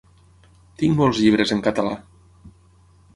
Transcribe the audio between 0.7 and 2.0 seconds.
Tinc molts llibres en català.